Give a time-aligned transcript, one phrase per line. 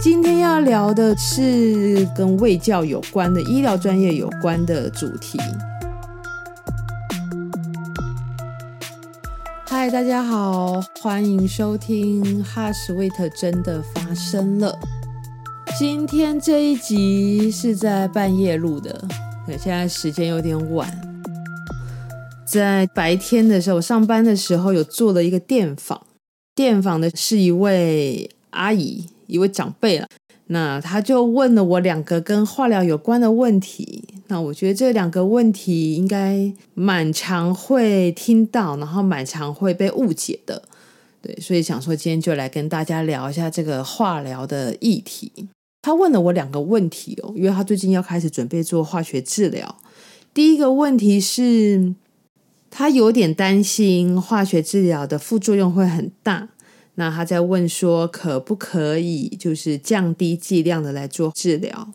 [0.00, 5.36] 今天要聊的是跟卫教有关的、医疗专业有关的主题。
[9.66, 14.72] 嗨，大家好，欢迎收听《HeartSweet 真的发生了》。
[15.76, 19.04] 今天这一集是在半夜录的，
[19.48, 20.88] 对，现在时间有点晚。
[22.46, 26.06] 在白天的时候，我上班的时候有做了一个电访，
[26.54, 30.08] 电访的是一位阿姨，一位长辈了。
[30.48, 34.02] 那他就问了我两个跟化疗有关的问题。
[34.26, 40.62] 那我觉得这两个问题应该蛮常会听到，然后蛮常会被误解的。
[41.22, 45.30] 对，所以想说今天就来跟大家聊一下这个化疗的议题。
[45.82, 49.76] 他问了我两个问题哦，因为他最近要开始准备做化学治疗。
[50.34, 51.94] 第一个问题是。
[52.70, 56.50] 他有点担心化学治疗的副作用会很大，
[56.98, 61.92] 那他在问说可不可以就是降低剂量的来做治疗。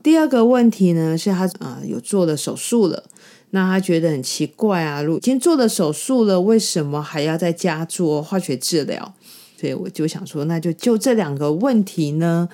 [0.00, 3.02] 第二个问题呢是他啊、呃、有做了手术了，
[3.50, 9.14] 那他觉得很奇怪啊，如果已经做了手术了，为什么还要在家做化学治疗？
[9.58, 12.48] 所以我就想说，那就就这两个问题呢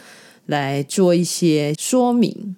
[0.47, 2.57] 来做一些说明。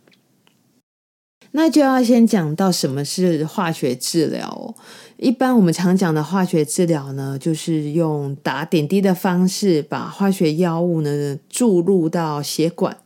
[1.53, 4.75] 那就要先讲到什么是化学治疗。
[5.19, 12.97] 一般我们常讲的化学治疗呢，就是用打点滴的方式，把化学药物呢注入到血管，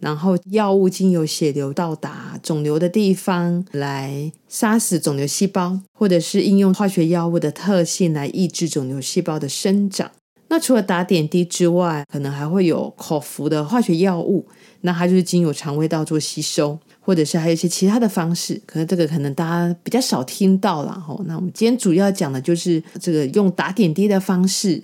[0.00, 10.10] 然后药物经由血流到达肿瘤的地方，来杀死肿瘤细胞，或者是应用化学药物的特性来抑制肿瘤细胞的生长。
[10.52, 14.46] 那除了打点滴之外，可能还会有口服的化学药物，
[14.82, 16.78] 那它就是经由肠胃道做吸收。
[17.00, 21.20] 或者是还有一些其他的方式，可能这个可能大家比较少听到了吼。
[21.26, 24.80] 那我们今天主要讲的就是这个用打点滴的方式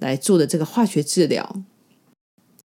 [0.00, 1.62] 来做的这个化学治疗。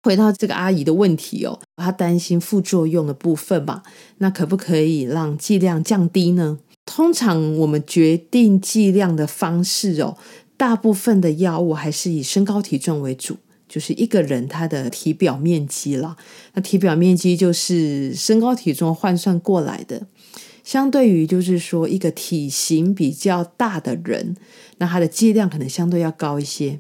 [0.02, 3.82] 回到这个阿姨的问题哦，她担心副作用的部分吧？
[4.16, 6.58] 那可不可以让剂量降低呢？
[6.86, 10.16] 通常我们决定剂量的方式哦，
[10.60, 13.38] 大部分的药物还是以身高体重为主。
[13.66, 16.16] 就是一个人他的体表面积了，
[16.54, 20.08] 那体表面积就是身高体重换算过来的。
[20.64, 24.36] 相对于就是说一个体型比较大的人，
[24.78, 26.76] 那他的剂量可能相对要高一些；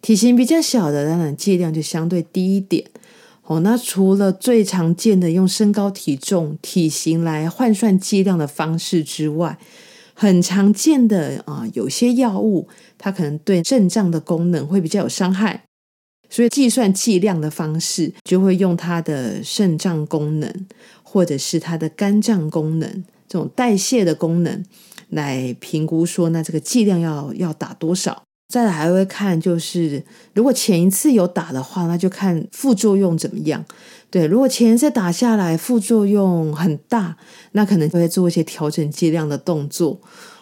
[0.00, 2.86] 体型比较小的，当然剂量就相对低一点。
[3.44, 9.58] 哦，那除了最常见的用身高体重、体型来换算剂量的方式之外，
[10.22, 15.64] 很常见的啊，有些药物它可能对肾脏的功能会比较有伤害。
[16.30, 20.48] 所以计算剂量的方式，就会用它的肾脏功能，
[21.02, 24.64] 或者是它的肝脏功能，这种代谢的功能
[25.08, 28.22] 来评估说，那这个剂量要要打多少？
[28.52, 30.04] 再来还会看，就是
[30.34, 33.64] 如果前一次有打的话，那就看副作用怎么样。
[34.10, 37.16] 对，如果前一次打下来副作用很大，
[37.52, 39.98] 那可能就会做一些调整剂量的动作，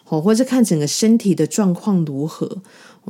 [0.08, 2.60] 哦，或者看整个身体的状况如何。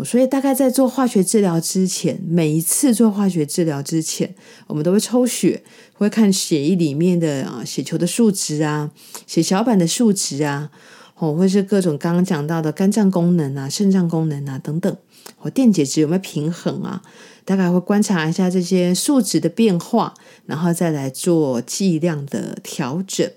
[0.05, 4.35] 所以，大概在做化学治疗之前，每一次做化学治疗之前，
[4.67, 5.63] 我们都会抽血，
[5.95, 8.91] 会看血液里面的啊血球的数值啊，
[9.27, 10.71] 血小板的数值啊，
[11.21, 14.97] 哦，或是各种刚刚讲到的肝脏功能啊、肾脏功能啊等等，
[15.37, 17.03] 或电解质有没有平衡啊？
[17.45, 20.15] 大概会观察一下这些数值的变化，
[20.47, 23.29] 然后再来做剂量的调整。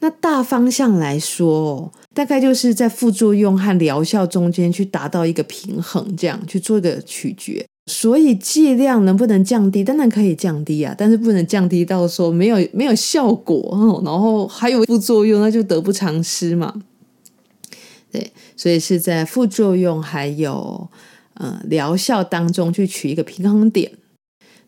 [0.00, 7.64] 那大方向来说，大概就是在副作用和疗效中间去达到一个平衡，这样去做一个取决。
[7.86, 9.84] 所以剂量能不能降低？
[9.84, 16.74] 当然可以降低啊，但是不能降低到说没有没有效果，然后还有副作用，那就得不偿失嘛。
[18.14, 20.88] 对，所以是在副作用还有
[21.34, 23.90] 呃疗效当中去取一个平衡点。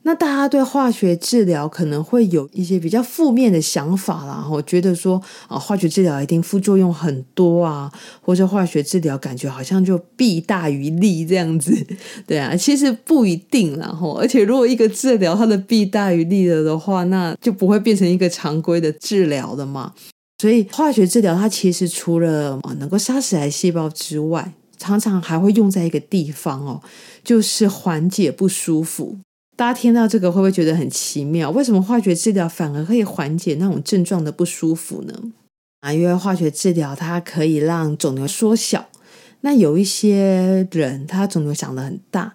[0.03, 11.73] 那大家对化学治疗可能会有一些比较负面的想法啦，我觉得说啊，化学治疗一定副作用很多啊，或者化学治疗感觉好像就弊大于利这样子，
[12.27, 19.93] 对啊，其实不一定啦，吼，而且如果一个治疗它的弊大于利了的话，那就不会变成一个常规的治疗了嘛。
[20.39, 26.83] 所以化学治疗它其实除了能够杀死癌细胞之外，常常还会用在一个地方哦，
[27.25, 29.17] 就是缓解不舒服。
[29.57, 31.51] 大家听到这个会不会觉得很奇妙？
[31.51, 35.15] 为什么化学治疗反而可以缓解那种症状的不舒服呢？
[35.81, 38.89] 啊，因为化学治疗它可以让肿瘤缩小。
[39.41, 42.35] 那有一些人他肿瘤长得很大，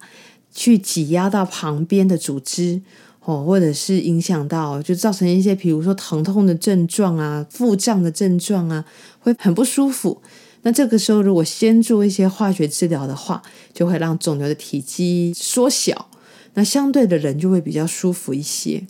[0.51, 2.81] 去挤压到旁边的组织
[3.23, 8.83] 哦，或者是影响到，就造成一些比如说疼痛的症状啊、腹胀的症状啊，
[9.19, 10.21] 会很不舒服。
[10.63, 13.41] 那这个时候如果先做一些化学治疗的话，
[13.73, 16.07] 就会让肿瘤的体积缩小。
[16.53, 18.85] 那相对的人就会比较舒服一些。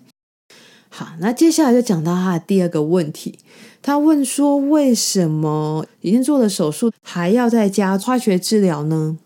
[0.90, 3.40] 好，那接下来就讲到他的第二个问题，
[3.82, 9.18] 他问说，为什么已经做了手术还要再加化学治疗呢？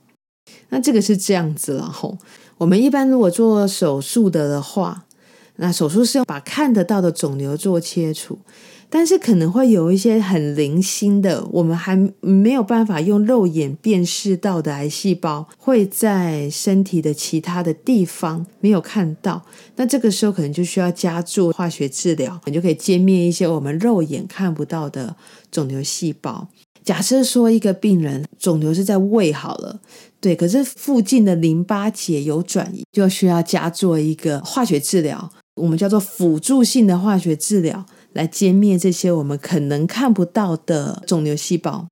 [0.70, 2.18] 那这个是这样子了吼，
[2.58, 5.06] 我们一般如果做手术的的话，
[5.58, 8.40] 那手术是要把看得到的肿瘤做切除。
[8.88, 19.44] 但是可能会有一些很零星的，我们还没有办法用肉眼辨识到的癌细胞，会在身体的其他的地方没有看到。
[19.76, 25.16] 那这个时候可能就需要加做化学治疗，你就可以歼灭一些我们肉眼看不到的
[25.52, 26.48] 肿瘤细胞。
[26.86, 29.82] 假设说一个病人肿瘤是在胃好了，
[30.22, 37.86] 对，可是附近的淋巴结有转移，就需要加做一个化学治疗，我们叫做辅助性的化学治疗。
[38.14, 41.88] 来歼灭这些我们可能看不到的肿瘤细胞。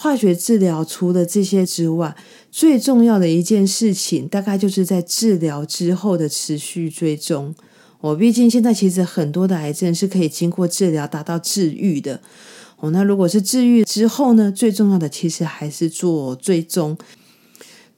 [0.00, 2.16] 化学治疗除了这些之外，
[2.50, 7.54] 最重要的一件事情，大概就是在治疗之后的持续追踪。
[8.00, 12.22] 哦，毕竟现在其实很多的癌症是可以经过治疗达到治愈的。
[12.82, 16.98] 哦，那如果是治愈之后呢，最重要的其实还是做追踪。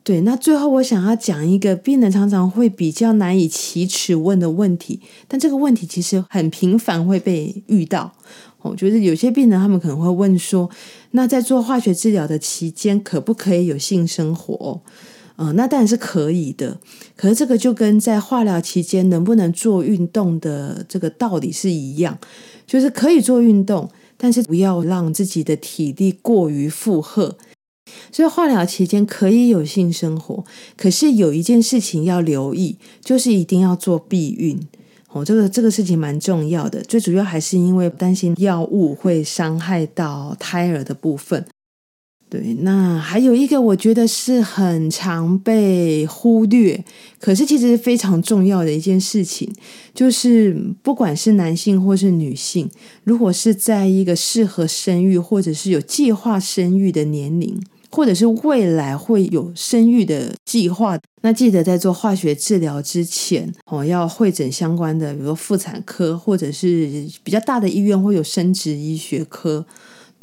[0.03, 8.13] 对，那最后我想要讲一个病人常常会比较难以启齿问的问题，但这个问题其实很频繁会被遇到。
[8.61, 10.69] 我觉得有些病人他们可能会问说，
[11.13, 14.83] 那在做化学治疗的期间，可不可以有性生活？
[15.37, 16.79] 呃，那当然是可以的。
[17.17, 22.19] 可是这个就跟在化疗期间能不能做运动的这个道理是一样，
[22.67, 27.37] 就是可以做运动，但是不要让自己的体力过于负荷。
[28.11, 30.45] 所以化疗期间可以有性生活，
[30.77, 34.59] 可是有一件事情要留意，就是一定要做避孕
[35.11, 35.25] 哦。
[35.25, 41.45] 这个这个事情蛮重要的，最主要还是因为担心药物会伤害到胎儿的部分。
[42.35, 46.85] 对，那还有一个我觉得是很常被忽略，
[47.21, 49.53] 可是其实非常重要的一件事情，
[49.95, 50.53] 就是
[50.83, 52.69] 不管是男性或是女性，
[53.05, 57.63] 如果是在一个适合生育或者是有计划生育的年龄。
[57.91, 69.65] 或者是未来会有生育的计划，那记得在做化学治疗之前哦，要会诊相关的，比如说妇产科，或者是比较大的医院会有生殖医学科，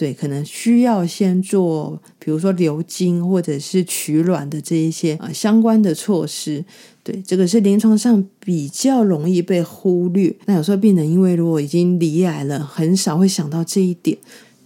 [0.01, 6.65] 对，可能需要先做，比如说流经或者是取卵的这一些啊相关的措施，
[7.03, 10.36] 对，这个是临床上比较容易被忽略。
[10.48, 14.18] 那有时候病人因为如果已经离癌了，很少会想到这一点，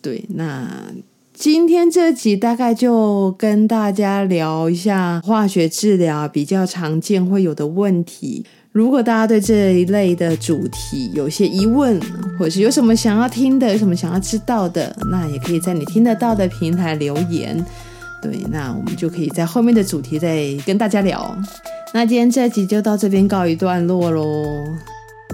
[0.01, 0.85] 对，那。
[1.33, 8.45] 今天这集大概就跟大家聊一下化学治疗比较常见会有的问题。
[8.75, 11.97] 如果大家对这一类的主题有些疑问，
[12.37, 17.65] 或是有什么想要听的，有什么想要知道的，那也可以在你听得到的平台留言。
[18.21, 21.33] 对，那我们就可以在后面的主题再跟大家聊。
[21.93, 24.43] 那今天这集就到这边告一段落喽。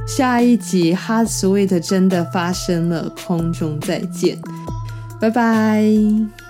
[0.07, 4.37] 下一集 Heart Sweet 真的发生了，空中再见。
[5.19, 6.40] 拜拜。